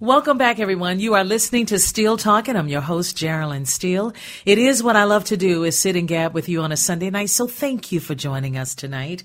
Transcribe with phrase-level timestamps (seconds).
[0.00, 1.00] Welcome back, everyone.
[1.00, 4.12] You are listening to Steele Talk, and I'm your host, Geraldine Steele.
[4.46, 6.76] It is what I love to do is sit and gab with you on a
[6.76, 7.30] Sunday night.
[7.30, 9.24] So thank you for joining us tonight.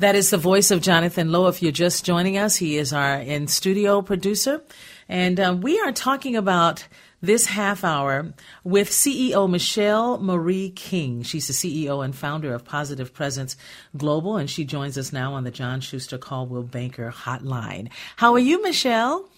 [0.00, 1.46] That is the voice of Jonathan Lowe.
[1.46, 4.62] If you're just joining us, he is our in studio producer.
[5.08, 6.88] And uh, we are talking about
[7.22, 11.22] this half hour with CEO Michelle Marie King.
[11.22, 13.56] She's the CEO and founder of Positive Presence
[13.96, 17.90] Global, and she joins us now on the John Schuster Coldwell Banker Hotline.
[18.16, 19.28] How are you, Michelle?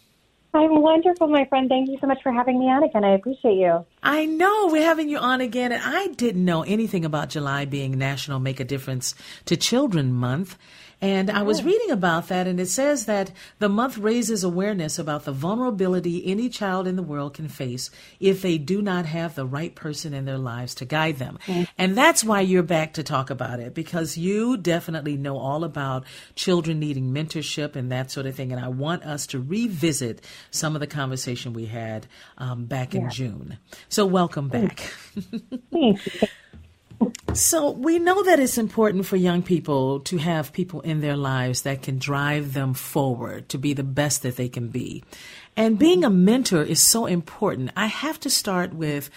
[0.55, 1.69] I'm wonderful, my friend.
[1.69, 3.05] Thank you so much for having me on again.
[3.05, 3.87] I appreciate you.
[4.03, 7.97] I know we're having you on again, and I didn't know anything about July being
[7.97, 9.15] National Make a Difference
[9.47, 10.59] to Children Month.
[11.03, 15.25] And I was reading about that, and it says that the month raises awareness about
[15.25, 19.45] the vulnerability any child in the world can face if they do not have the
[19.45, 21.41] right person in their lives to guide them.
[21.77, 26.05] And that's why you're back to talk about it, because you definitely know all about
[26.37, 28.53] children needing mentorship and that sort of thing.
[28.53, 32.07] And I want us to revisit some of the conversation we had
[32.39, 33.09] um, back in Yeah.
[33.09, 33.59] June.
[33.89, 34.93] So, welcome back.
[37.35, 41.63] So we know that it's important for young people to have people in their lives
[41.63, 45.03] that can drive them forward to be the best that they can be.
[45.57, 47.71] And being a mentor is so important.
[47.77, 49.11] I have to start with,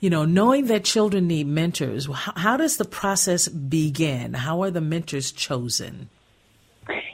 [0.00, 2.06] you know, knowing that children need mentors.
[2.06, 4.34] How, how does the process begin?
[4.34, 6.08] How are the mentors chosen?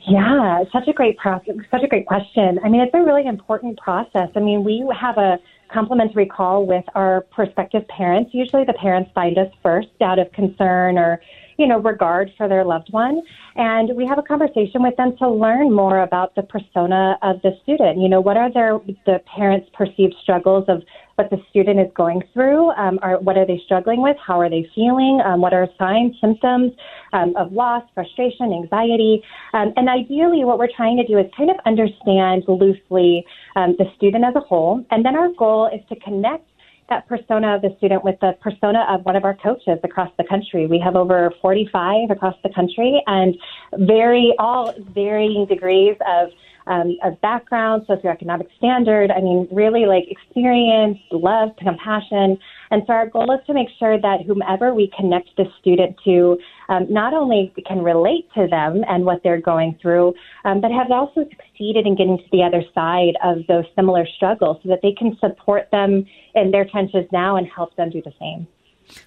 [0.08, 2.58] Yeah, such a great process, such a great question.
[2.64, 4.30] I mean, it's a really important process.
[4.34, 5.38] I mean, we have a
[5.72, 8.30] complimentary call with our prospective parents.
[8.32, 11.20] Usually the parents find us first out of concern or,
[11.58, 13.22] you know, regard for their loved one.
[13.56, 17.52] And we have a conversation with them to learn more about the persona of the
[17.62, 18.00] student.
[18.00, 20.82] You know, what are their, the parents' perceived struggles of
[21.18, 22.70] what the student is going through?
[22.70, 24.16] Um, are, what are they struggling with?
[24.24, 25.20] How are they feeling?
[25.24, 26.72] Um, what are signs, symptoms
[27.12, 29.22] um, of loss, frustration, anxiety?
[29.52, 33.26] Um, and ideally, what we're trying to do is kind of understand loosely
[33.56, 34.84] um, the student as a whole.
[34.92, 36.46] And then our goal is to connect
[36.88, 40.24] that persona of the student with the persona of one of our coaches across the
[40.24, 40.66] country.
[40.66, 43.36] We have over 45 across the country and
[43.74, 46.30] very, all varying degrees of
[46.68, 49.10] um, of background, socioeconomic standard.
[49.10, 52.38] I mean, really like experience, love, compassion.
[52.70, 56.38] And so our goal is to make sure that whomever we connect the student to
[56.68, 60.14] um, not only can relate to them and what they're going through,
[60.44, 64.58] um, but have also succeeded in getting to the other side of those similar struggles
[64.62, 68.12] so that they can support them in their trenches now and help them do the
[68.20, 68.46] same.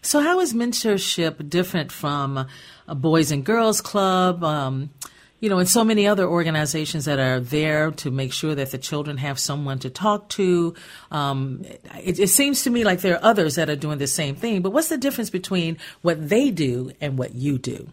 [0.01, 2.47] So, how is mentorship different from
[2.87, 4.43] a Boys and Girls Club?
[4.43, 4.91] Um,
[5.41, 8.77] you know, and so many other organizations that are there to make sure that the
[8.77, 10.73] children have someone to talk to.
[11.09, 11.65] Um,
[12.01, 14.61] it, it seems to me like there are others that are doing the same thing,
[14.61, 17.89] but what's the difference between what they do and what you do?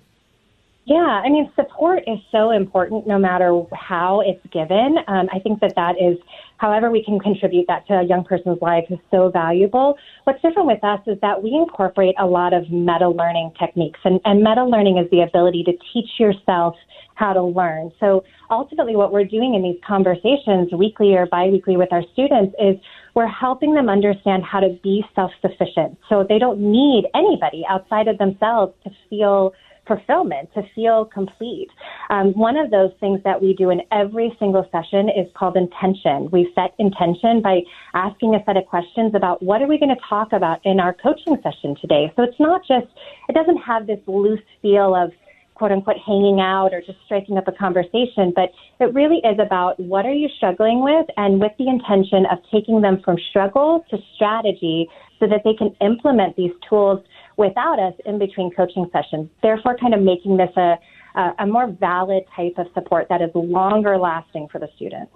[0.89, 4.97] Yeah, I mean, support is so important no matter how it's given.
[5.07, 6.17] Um, I think that that is,
[6.57, 9.99] however, we can contribute that to a young person's life is so valuable.
[10.25, 14.19] What's different with us is that we incorporate a lot of meta learning techniques, and,
[14.25, 16.75] and meta learning is the ability to teach yourself
[17.17, 17.93] how to learn.
[18.01, 22.77] So ultimately, what we're doing in these conversations, weekly or biweekly, with our students is
[23.15, 25.99] we're helping them understand how to be self sufficient.
[26.09, 29.53] So they don't need anybody outside of themselves to feel
[29.89, 31.69] fulfillment, to feel complete.
[32.11, 36.29] Um, one of those things that we do in every single session is called intention.
[36.31, 37.63] We set intention by
[37.95, 40.95] asking a set of questions about what are we going to talk about in our
[40.95, 42.13] coaching session today.
[42.15, 42.87] So it's not just,
[43.29, 45.11] it doesn't have this loose feel of
[45.59, 48.51] quote unquote hanging out or just striking up a conversation, but
[48.81, 52.81] it really is about what are you struggling with and with the intention of taking
[52.81, 54.89] them from struggle to strategy
[55.19, 57.01] so that they can implement these tools
[57.39, 60.77] without us in between coaching sessions, therefore kind of making this a,
[61.15, 65.09] a, a more valid type of support that is longer lasting for the student.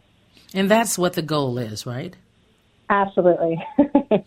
[0.54, 2.16] And that's what the goal is, right?
[2.88, 3.62] Absolutely.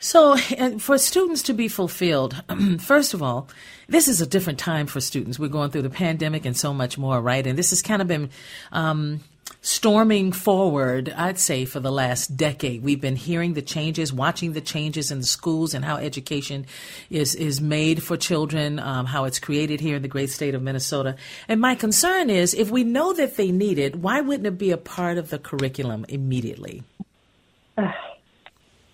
[0.00, 0.36] So,
[0.78, 2.40] for students to be fulfilled,
[2.78, 3.48] first of all,
[3.88, 5.38] this is a different time for students.
[5.38, 7.44] We're going through the pandemic and so much more, right?
[7.44, 8.30] And this has kind of been
[8.70, 9.20] um,
[9.60, 12.82] storming forward, I'd say, for the last decade.
[12.82, 16.66] We've been hearing the changes, watching the changes in the schools and how education
[17.10, 20.62] is, is made for children, um, how it's created here in the great state of
[20.62, 21.16] Minnesota.
[21.48, 24.70] And my concern is if we know that they need it, why wouldn't it be
[24.70, 26.82] a part of the curriculum immediately?
[27.78, 27.92] Uh,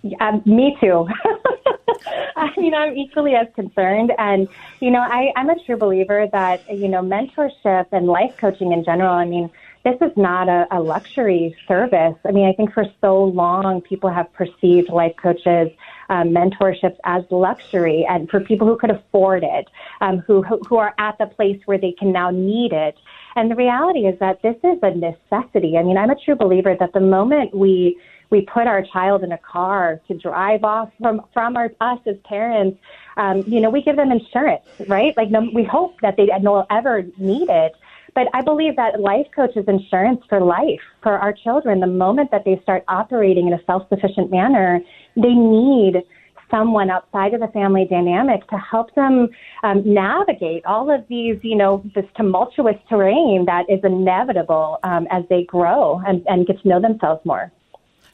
[0.02, 1.08] yeah, me too.
[2.36, 4.12] I mean, I'm equally as concerned.
[4.18, 4.48] And,
[4.80, 8.84] you know, I, I'm a true believer that, you know, mentorship and life coaching in
[8.84, 9.50] general, I mean,
[9.84, 12.16] this is not a, a luxury service.
[12.26, 15.70] I mean, I think for so long people have perceived life coaches,
[16.08, 19.68] um, mentorships as luxury, and for people who could afford it,
[20.00, 22.96] um, who who are at the place where they can now need it.
[23.36, 25.76] And the reality is that this is a necessity.
[25.76, 27.98] I mean, I'm a true believer that the moment we
[28.30, 32.16] we put our child in a car to drive off from from our us as
[32.24, 32.78] parents,
[33.16, 35.14] um, you know, we give them insurance, right?
[35.16, 37.74] Like, no, we hope that they don't ever need it.
[38.14, 41.80] But I believe that life coach is insurance for life for our children.
[41.80, 44.80] The moment that they start operating in a self sufficient manner,
[45.16, 46.02] they need
[46.50, 49.28] someone outside of the family dynamic to help them
[49.64, 55.24] um, navigate all of these, you know, this tumultuous terrain that is inevitable um, as
[55.28, 57.50] they grow and, and get to know themselves more.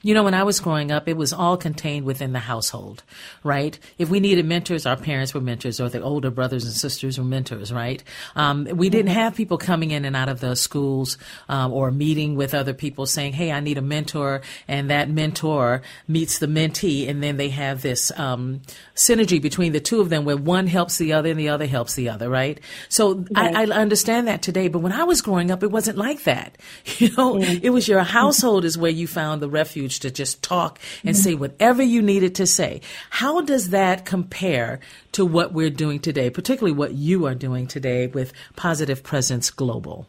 [0.03, 3.03] You know, when I was growing up, it was all contained within the household,
[3.45, 3.79] right?
[3.99, 7.25] If we needed mentors, our parents were mentors, or the older brothers and sisters were
[7.25, 8.03] mentors, right?
[8.35, 11.19] Um, we didn't have people coming in and out of the schools
[11.51, 15.83] um, or meeting with other people saying, "Hey, I need a mentor," and that mentor
[16.09, 18.63] meets the mentee, and then they have this um,
[18.95, 21.95] synergy between the two of them, where one helps the other and the other helps
[21.95, 22.59] the other, right?
[22.89, 23.55] So right.
[23.55, 26.57] I, I, understand that today, but when I was growing up, it wasn't like that.
[27.01, 27.65] You know, mm-hmm.
[27.65, 31.23] it was your household is where you found the refuge to just talk and mm-hmm.
[31.23, 32.81] say whatever you needed to say.
[33.11, 34.81] How does that compare
[35.13, 40.07] to what we're doing today, particularly what you are doing today with Positive Presence Global?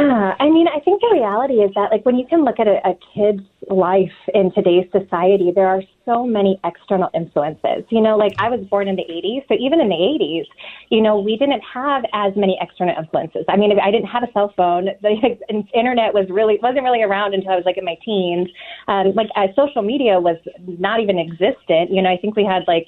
[0.00, 2.66] Yeah, I mean, I think the reality is that, like, when you can look at
[2.66, 7.84] a, a kid's life in today's society, there are so many external influences.
[7.90, 10.46] You know, like I was born in the 80s, so even in the 80s,
[10.88, 13.44] you know, we didn't have as many external influences.
[13.48, 14.88] I mean, I didn't have a cell phone.
[15.02, 18.48] The internet was really wasn't really around until I was like in my teens.
[18.88, 20.36] Um, like, uh, social media was
[20.66, 21.90] not even existent.
[21.90, 22.86] You know, I think we had like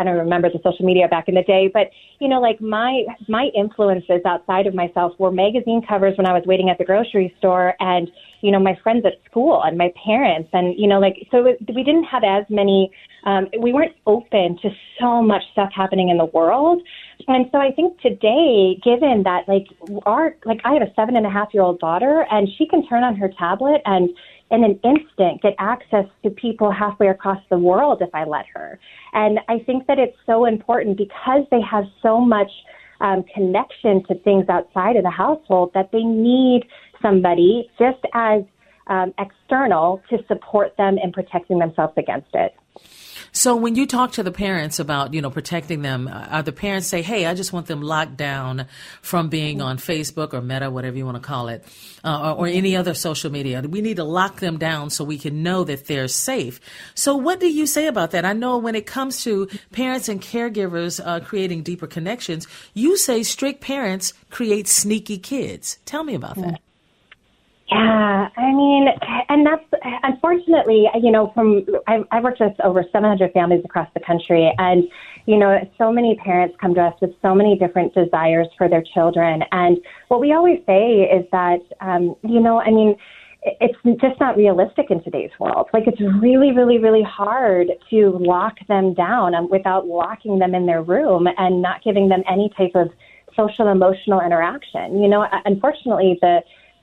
[0.00, 3.04] I don't remember the social media back in the day, but you know, like my
[3.28, 7.34] my influences outside of myself were magazine covers when I was waiting at the grocery
[7.38, 8.10] store, and
[8.40, 11.58] you know, my friends at school and my parents, and you know, like so it,
[11.74, 12.90] we didn't have as many.
[13.26, 16.80] Um, we weren't open to so much stuff happening in the world,
[17.28, 19.66] and so I think today, given that like
[20.06, 22.86] our like I have a seven and a half year old daughter, and she can
[22.88, 24.08] turn on her tablet and
[24.50, 28.78] in an instant get access to people halfway across the world if I let her.
[29.12, 32.50] And I think that it's so important because they have so much
[33.00, 36.64] um, connection to things outside of the household that they need
[37.00, 38.42] somebody just as
[38.88, 42.54] um, external to support them in protecting themselves against it.
[43.32, 46.52] So when you talk to the parents about, you know, protecting them, uh, are the
[46.52, 48.66] parents say, "Hey, I just want them locked down
[49.02, 51.64] from being on Facebook or Meta, whatever you want to call it,
[52.04, 53.62] uh, or, or any other social media.
[53.62, 56.60] We need to lock them down so we can know that they're safe."
[56.94, 58.24] So what do you say about that?
[58.24, 63.22] I know when it comes to parents and caregivers uh, creating deeper connections, you say
[63.22, 65.78] strict parents create sneaky kids.
[65.84, 66.60] Tell me about that.
[67.70, 68.86] Yeah, I mean,
[69.28, 74.00] and that's unfortunately, you know, from I've, I've worked with over 700 families across the
[74.00, 74.84] country, and
[75.26, 78.82] you know, so many parents come to us with so many different desires for their
[78.92, 82.96] children, and what we always say is that, um, you know, I mean,
[83.42, 85.68] it's just not realistic in today's world.
[85.72, 90.66] Like, it's really, really, really hard to lock them down um, without locking them in
[90.66, 92.88] their room and not giving them any type of
[93.36, 95.00] social emotional interaction.
[95.00, 96.40] You know, unfortunately, the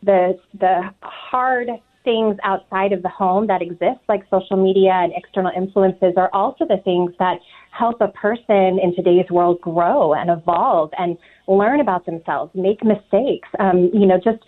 [0.07, 1.67] the the hard
[2.03, 6.65] things outside of the home that exist, like social media and external influences, are also
[6.65, 7.37] the things that
[7.77, 11.17] help a person in today's world grow and evolve and
[11.49, 14.41] learn about themselves, make mistakes, um, you know, just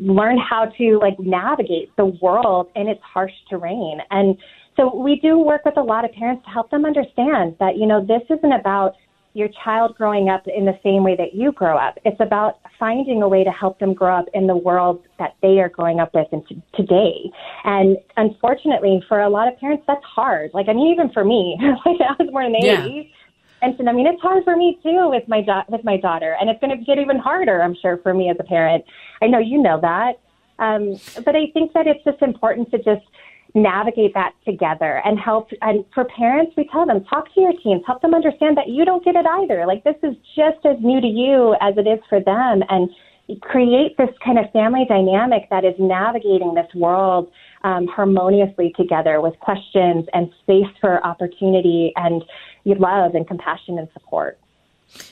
[0.00, 3.98] learn how to like navigate the world in its harsh terrain.
[4.10, 4.38] And
[4.76, 7.86] so we do work with a lot of parents to help them understand that, you
[7.86, 8.94] know, this isn't about
[9.34, 11.98] your child growing up in the same way that you grow up.
[12.04, 15.60] It's about finding a way to help them grow up in the world that they
[15.60, 17.30] are growing up with in t- today.
[17.64, 20.50] And unfortunately, for a lot of parents, that's hard.
[20.52, 22.86] Like, I mean, even for me, like I was born in the yeah.
[22.86, 23.10] 80s.
[23.62, 26.36] And so, I mean, it's hard for me too with my da- with my daughter,
[26.40, 28.84] and it's going to get even harder, I'm sure, for me as a parent.
[29.22, 30.18] I know you know that.
[30.58, 33.06] Um, but I think that it's just important to just
[33.54, 35.48] navigate that together and help.
[35.60, 38.84] And for parents, we tell them, talk to your teens, help them understand that you
[38.84, 39.66] don't get it either.
[39.66, 42.62] Like this is just as new to you as it is for them.
[42.68, 42.90] And
[43.40, 47.30] create this kind of family dynamic that is navigating this world
[47.64, 52.22] um, harmoniously together with questions and space for opportunity and
[52.64, 54.38] love and compassion and support.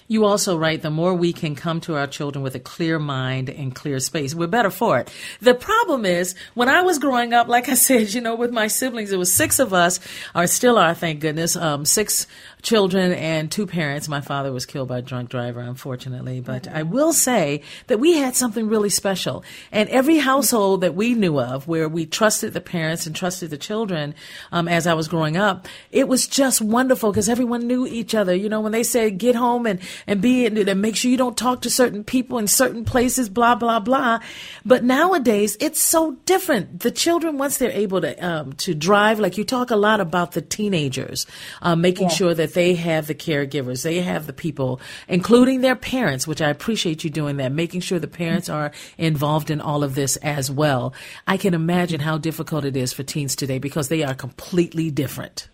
[0.08, 3.48] You also write the more we can come to our children with a clear mind
[3.48, 5.12] and clear space, we're better for it.
[5.40, 8.66] The problem is when I was growing up, like I said, you know, with my
[8.66, 10.00] siblings, it was six of us,
[10.34, 12.26] or still are, thank goodness, um, six
[12.62, 14.08] children and two parents.
[14.08, 18.16] My father was killed by a drunk driver, unfortunately, but I will say that we
[18.16, 19.44] had something really special.
[19.72, 23.58] And every household that we knew of where we trusted the parents and trusted the
[23.58, 24.14] children,
[24.52, 28.34] um, as I was growing up, it was just wonderful because everyone knew each other.
[28.34, 31.36] You know, when they said get home and, and be and make sure you don't
[31.36, 34.20] talk to certain people in certain places, blah, blah, blah.
[34.64, 36.80] But nowadays it's so different.
[36.80, 40.32] The children, once they're able to, um, to drive, like you talk a lot about
[40.32, 41.26] the teenagers,
[41.62, 42.14] um, making yeah.
[42.14, 46.50] sure that they have the caregivers, they have the people, including their parents, which I
[46.50, 50.50] appreciate you doing that, making sure the parents are involved in all of this as
[50.50, 50.92] well.
[51.26, 55.48] I can imagine how difficult it is for teens today because they are completely different.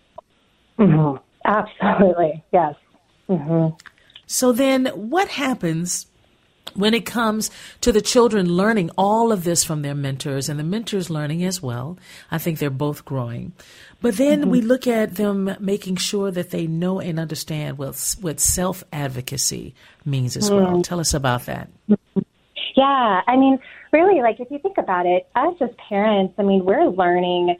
[0.79, 1.17] Mm-hmm.
[1.45, 2.43] Absolutely.
[2.51, 2.75] Yes.
[3.29, 3.75] Mm-hmm.
[4.27, 6.05] So then what happens
[6.75, 7.49] when it comes
[7.81, 11.61] to the children learning all of this from their mentors and the mentors learning as
[11.61, 11.97] well?
[12.29, 13.53] I think they're both growing.
[14.01, 14.49] But then mm-hmm.
[14.51, 19.73] we look at them making sure that they know and understand what, what self advocacy
[20.05, 20.73] means as mm-hmm.
[20.73, 20.81] well.
[20.81, 21.69] Tell us about that.
[22.75, 23.57] Yeah, I mean,
[23.91, 27.57] really, like if you think about it, us as parents, I mean, we're learning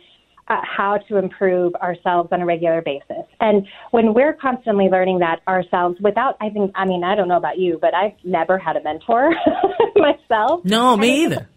[0.50, 3.26] uh, how to improve ourselves on a regular basis.
[3.40, 7.38] And when we're constantly learning that ourselves without, I think, I mean, I don't know
[7.38, 9.32] about you, but I've never had a mentor
[9.96, 10.62] myself.
[10.64, 11.50] No, me either.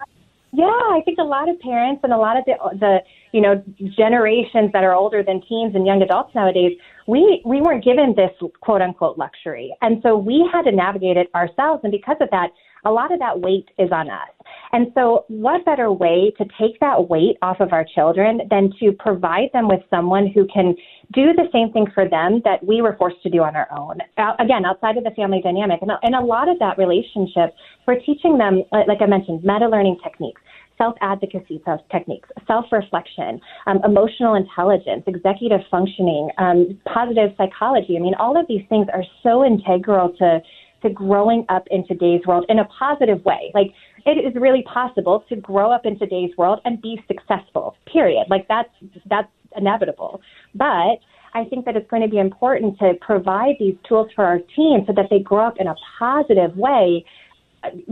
[0.52, 2.99] Yeah, I think a lot of parents and a lot of the, the
[3.32, 3.62] you know
[3.97, 8.32] generations that are older than teens and young adults nowadays, we we weren't given this
[8.61, 11.82] quote unquote luxury, and so we had to navigate it ourselves.
[11.85, 12.49] And because of that,
[12.84, 14.28] a lot of that weight is on us.
[14.72, 18.92] And so, what better way to take that weight off of our children than to
[18.92, 20.75] provide them with someone who can
[21.12, 23.99] do the same thing for them that we were forced to do on our own?
[24.38, 25.80] Again, outside of the family dynamic.
[25.82, 27.54] And, a lot of that relationship,
[27.87, 30.40] we're teaching them, like I mentioned, meta learning techniques
[30.80, 37.96] self advocacy techniques, self reflection, um, emotional intelligence, executive functioning, um, positive psychology.
[37.96, 40.40] I mean, all of these things are so integral to
[40.82, 43.50] to growing up in today's world in a positive way.
[43.54, 43.68] Like
[44.06, 47.76] it is really possible to grow up in today's world and be successful.
[47.90, 48.26] Period.
[48.28, 48.70] Like that's
[49.08, 50.20] that's inevitable.
[50.54, 50.99] But
[51.32, 54.84] I think that it's going to be important to provide these tools for our teens
[54.87, 57.04] so that they grow up in a positive way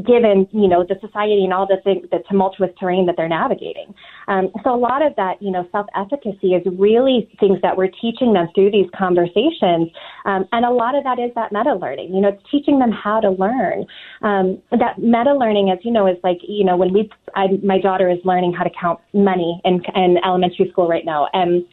[0.06, 3.94] given you know the society and all the thing, the tumultuous terrain that they're navigating.
[4.26, 7.90] Um, so a lot of that you know self efficacy is really things that we're
[8.00, 9.90] teaching them through these conversations,
[10.24, 12.14] um, and a lot of that is that meta learning.
[12.14, 13.86] You know, it's teaching them how to learn.
[14.22, 17.80] Um, that meta learning, as you know, is like you know when we I, my
[17.80, 21.64] daughter is learning how to count money in, in elementary school right now, and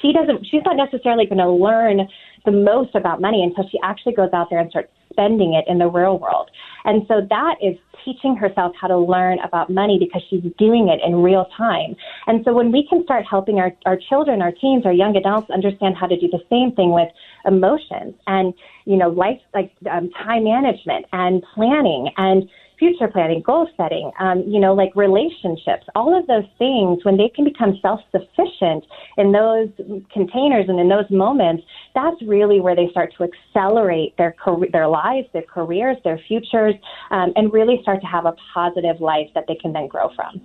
[0.00, 2.08] she doesn't she's not necessarily going to learn
[2.44, 5.78] the most about money until she actually goes out there and starts spending it in
[5.78, 6.50] the real world.
[6.84, 11.00] And so that is teaching herself how to learn about money because she's doing it
[11.06, 11.94] in real time.
[12.26, 15.50] And so when we can start helping our, our children, our teens, our young adults
[15.50, 17.08] understand how to do the same thing with
[17.44, 22.48] emotions and, you know, life, like um, time management and planning and
[22.82, 27.28] future planning, goal setting, um, you know, like relationships, all of those things, when they
[27.28, 28.84] can become self sufficient
[29.18, 29.68] in those
[30.12, 31.62] containers and in those moments,
[31.94, 34.34] that's really where they start to accelerate their
[34.72, 36.74] their lives, their careers, their futures,
[37.12, 40.40] um, and really start to have a positive life that they can then grow from.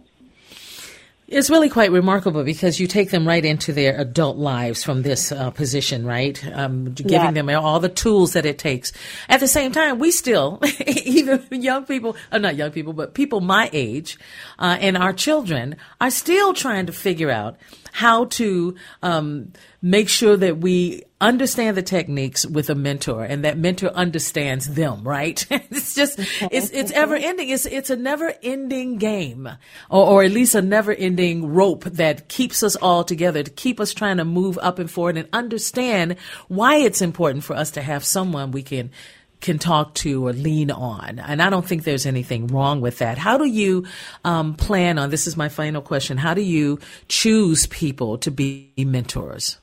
[1.27, 5.29] It's really quite remarkable because you take them right into their adult lives from this
[5.29, 6.41] uh, position, right?
[6.53, 7.31] Um, giving yeah.
[7.31, 8.93] them all the tools that it takes.
[9.27, 13.41] At the same time, we still, even young people, uh, not young people, but people
[13.41, 14.17] my age,
[14.57, 17.57] uh, and our children are still trying to figure out
[17.91, 19.51] how to um,
[19.81, 25.03] make sure that we understand the techniques with a mentor and that mentor understands them
[25.03, 25.45] right?
[25.77, 26.19] It's just
[26.51, 29.47] it's it's ever ending it's it's a never ending game
[29.89, 33.79] or, or at least a never ending rope that keeps us all together to keep
[33.79, 36.17] us trying to move up and forward and understand
[36.47, 38.91] why it's important for us to have someone we can
[39.39, 41.19] can talk to or lean on.
[41.19, 43.17] And I don't think there's anything wrong with that.
[43.17, 43.85] How do you
[44.23, 45.27] um, plan on this?
[45.27, 46.17] Is my final question.
[46.17, 49.57] How do you choose people to be mentors?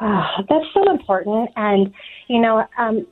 [0.00, 1.50] Oh, that's so important.
[1.56, 1.92] And,
[2.28, 3.06] you know, um,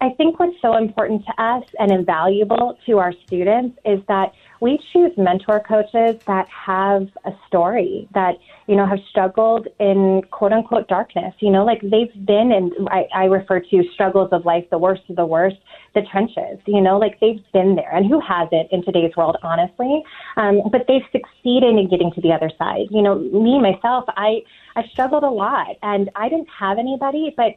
[0.00, 4.78] I think what's so important to us and invaluable to our students is that we
[4.92, 8.36] choose mentor coaches that have a story that,
[8.66, 11.34] you know, have struggled in quote unquote darkness.
[11.40, 15.02] You know, like they've been in, I, I refer to struggles of life, the worst
[15.08, 15.56] of the worst,
[15.94, 17.90] the trenches, you know, like they've been there.
[17.94, 20.02] And who hasn't in today's world, honestly?
[20.36, 22.88] Um, but they've succeeded in getting to the other side.
[22.90, 24.42] You know, me, myself, I,
[24.76, 27.52] I struggled a lot and I didn't have anybody, but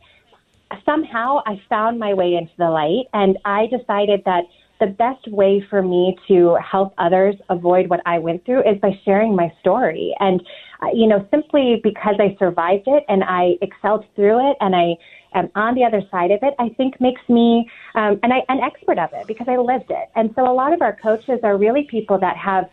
[0.86, 4.44] somehow I found my way into the light and I decided that
[4.80, 8.98] the best way for me to help others avoid what I went through is by
[9.04, 10.16] sharing my story.
[10.20, 10.42] And,
[10.82, 14.96] uh, you know, simply because I survived it and I excelled through it and I
[15.34, 18.98] am on the other side of it, I think makes me um, an, an expert
[18.98, 20.10] of it because I lived it.
[20.16, 22.70] And so a lot of our coaches are really people that have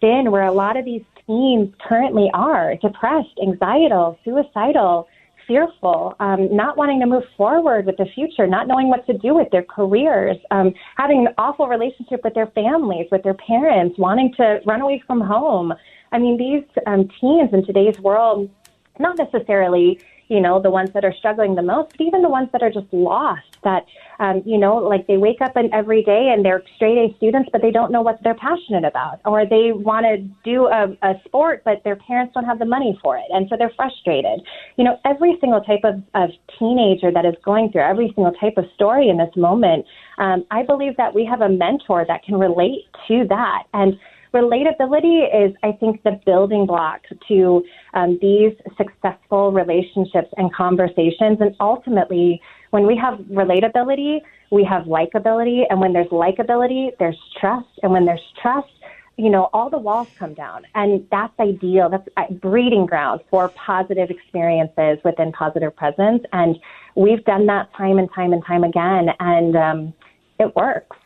[0.00, 5.08] been where a lot of these teens currently are depressed, anxietal, suicidal
[5.46, 9.34] fearful, um, not wanting to move forward with the future, not knowing what to do
[9.34, 14.32] with their careers, um, having an awful relationship with their families, with their parents, wanting
[14.34, 15.72] to run away from home.
[16.12, 18.50] I mean, these um, teens in today's world,
[18.98, 22.48] not necessarily you know, the ones that are struggling the most, but even the ones
[22.52, 23.84] that are just lost that,
[24.20, 27.50] um, you know, like they wake up and every day and they're straight A students,
[27.52, 31.14] but they don't know what they're passionate about, or they want to do a, a
[31.24, 33.24] sport, but their parents don't have the money for it.
[33.30, 34.40] And so they're frustrated.
[34.76, 38.56] You know, every single type of, of teenager that is going through every single type
[38.56, 39.84] of story in this moment,
[40.18, 43.64] um, I believe that we have a mentor that can relate to that.
[43.74, 43.98] And
[44.32, 51.38] relatability is, I think, the building block to um, these successful relationships and conversations.
[51.40, 54.20] And ultimately, when we have relatability,
[54.50, 55.62] we have likability.
[55.68, 57.68] And when there's likability, there's trust.
[57.82, 58.68] And when there's trust,
[59.16, 60.62] you know, all the walls come down.
[60.74, 61.90] And that's ideal.
[61.90, 66.22] That's a breeding ground for positive experiences within positive presence.
[66.32, 66.58] And
[66.96, 69.08] we've done that time and time and time again.
[69.18, 69.94] And um,
[70.38, 70.96] it works.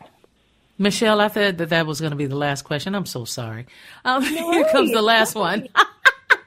[0.77, 2.95] Michelle, I thought that that was going to be the last question.
[2.95, 3.65] I'm so sorry.
[4.03, 5.67] Um, no here comes the last one.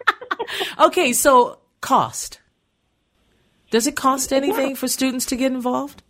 [0.80, 2.40] okay, so cost.
[3.70, 4.76] Does it cost anything yeah.
[4.76, 6.02] for students to get involved?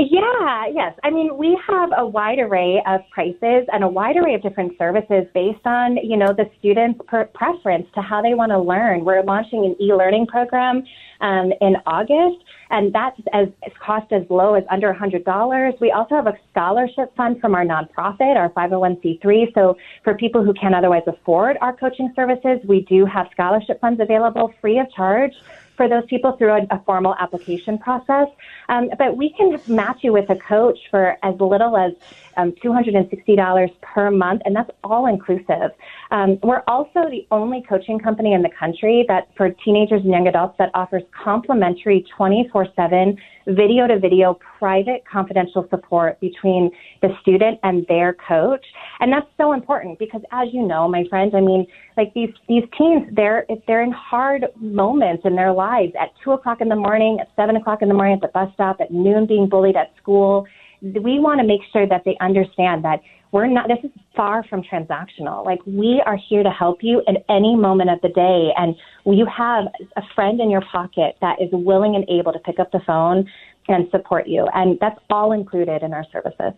[0.00, 0.94] Yeah, yes.
[1.02, 4.78] I mean, we have a wide array of prices and a wide array of different
[4.78, 9.04] services based on, you know, the student's per- preference to how they want to learn.
[9.04, 10.84] We're launching an e-learning program
[11.20, 13.48] um, in August, and that's as
[13.84, 15.80] cost as low as under $100.
[15.80, 19.52] We also have a scholarship fund from our nonprofit, our 501c3.
[19.52, 24.00] So for people who can't otherwise afford our coaching services, we do have scholarship funds
[24.00, 25.32] available free of charge
[25.78, 28.28] for those people through a, a formal application process.
[28.68, 31.92] Um, but we can match you with a coach for as little as
[32.36, 35.70] um, $260 per month, and that's all inclusive.
[36.10, 40.28] Um, we're also the only coaching company in the country that, for teenagers and young
[40.28, 43.16] adults, that offers complimentary 24 7
[43.48, 48.64] video to video private confidential support between the student and their coach.
[49.00, 52.64] And that's so important because as you know, my friends, I mean, like these, these
[52.76, 55.67] teens, they're, they're in hard moments in their lives
[56.00, 58.52] at two o'clock in the morning, at seven o'clock in the morning at the bus
[58.54, 60.46] stop, at noon being bullied at school.
[60.82, 63.00] We want to make sure that they understand that
[63.32, 65.44] we're not, this is far from transactional.
[65.44, 68.50] Like we are here to help you at any moment of the day.
[68.56, 69.64] And you have
[69.96, 73.28] a friend in your pocket that is willing and able to pick up the phone
[73.68, 74.48] and support you.
[74.54, 76.52] And that's all included in our services.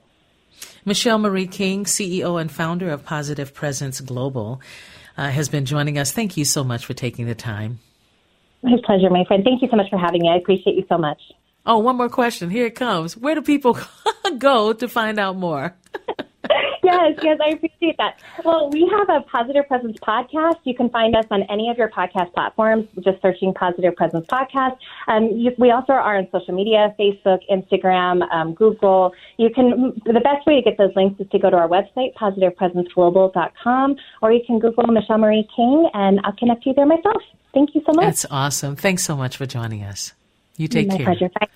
[0.84, 4.60] Michelle Marie King, CEO and founder of Positive Presence Global,
[5.16, 6.12] uh, has been joining us.
[6.12, 7.80] Thank you so much for taking the time.
[8.62, 9.42] My pleasure, my friend.
[9.44, 10.28] Thank you so much for having me.
[10.28, 11.20] I appreciate you so much.
[11.66, 12.50] Oh, one more question.
[12.50, 13.16] Here it comes.
[13.16, 13.78] Where do people
[14.38, 15.76] go to find out more?
[16.90, 18.20] yes, yes, I appreciate that.
[18.44, 20.56] Well, we have a Positive Presence podcast.
[20.64, 24.76] You can find us on any of your podcast platforms, just searching Positive Presence Podcast.
[25.08, 29.12] Um, you, we also are on social media, Facebook, Instagram, um, Google.
[29.36, 32.14] You can, the best way to get those links is to go to our website,
[32.14, 37.22] positivepresenceglobal.com, or you can Google Michelle Marie King, and I'll connect you there myself.
[37.52, 38.04] Thank you so much.
[38.04, 38.76] That's awesome.
[38.76, 40.12] Thanks so much for joining us.
[40.56, 41.06] You take My care.
[41.06, 41.32] My pleasure.
[41.40, 41.48] Bye.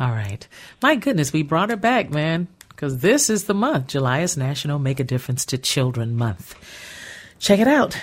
[0.00, 0.46] All right.
[0.82, 3.88] My goodness, we brought her back, man because this is the month.
[3.88, 6.54] July is National Make a Difference to Children Month.
[7.38, 8.00] Check it out.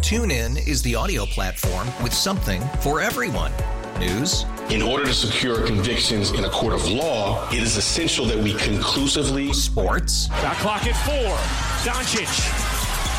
[0.00, 3.52] TuneIn is the audio platform with something for everyone.
[3.98, 4.44] News.
[4.68, 8.54] In order to secure convictions in a court of law, it is essential that we
[8.54, 9.52] conclusively.
[9.52, 10.28] Sports.
[10.28, 11.34] The clock at four.
[11.90, 12.26] Doncic.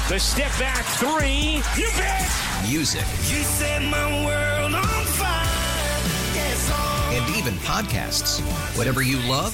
[0.10, 1.62] The step back three.
[1.82, 2.30] You bet.
[2.70, 3.02] Music.
[3.02, 5.46] You set my world on fire.
[6.36, 7.12] Yes, oh.
[7.14, 8.40] And even podcasts.
[8.78, 9.54] Whatever you love